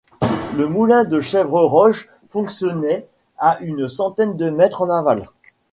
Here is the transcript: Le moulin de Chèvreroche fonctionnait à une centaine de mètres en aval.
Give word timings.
Le 0.57 0.65
moulin 0.67 1.03
de 1.03 1.21
Chèvreroche 1.21 2.07
fonctionnait 2.27 3.05
à 3.37 3.59
une 3.59 3.87
centaine 3.87 4.35
de 4.35 4.49
mètres 4.49 4.81
en 4.81 4.89
aval. 4.89 5.29